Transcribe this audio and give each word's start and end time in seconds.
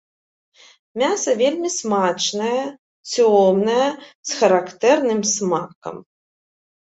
Мяса 1.01 1.31
вельмі 1.41 1.69
смачнае, 1.79 2.63
цёмнае, 3.11 3.89
з 4.31 4.41
характэрным 4.41 5.21
смакам. 5.35 5.95